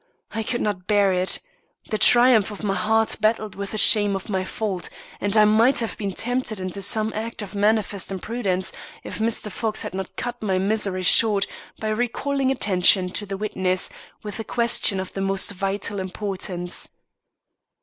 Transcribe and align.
I 0.31 0.41
could 0.41 0.61
not 0.61 0.87
bear 0.87 1.13
it. 1.13 1.37
The 1.91 1.99
triumph 1.99 2.49
of 2.49 2.63
my 2.63 2.73
heart 2.73 3.17
battled 3.21 3.53
with 3.53 3.69
the 3.69 3.77
shame 3.77 4.15
of 4.15 4.29
my 4.29 4.43
fault, 4.43 4.89
and 5.19 5.37
I 5.37 5.45
might 5.45 5.77
have 5.77 5.95
been 5.95 6.11
tempted 6.13 6.59
into 6.59 6.81
some 6.81 7.13
act 7.13 7.43
of 7.43 7.53
manifest 7.53 8.11
imprudence, 8.11 8.73
if 9.03 9.19
Mr. 9.19 9.51
Fox 9.51 9.83
had 9.83 9.93
not 9.93 10.15
cut 10.15 10.41
my 10.41 10.57
misery 10.57 11.03
short 11.03 11.45
by 11.79 11.89
recalling 11.89 12.49
attention 12.49 13.11
to 13.11 13.27
the 13.27 13.37
witness, 13.37 13.91
with 14.23 14.39
a 14.39 14.43
question 14.43 14.99
of 14.99 15.13
the 15.13 15.21
most 15.21 15.51
vital 15.51 15.99
importance. 15.99 16.89